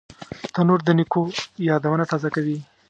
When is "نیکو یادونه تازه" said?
0.99-2.29